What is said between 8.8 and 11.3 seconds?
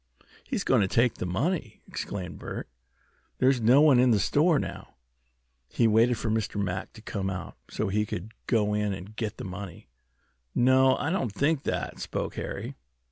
and get the money." "No, I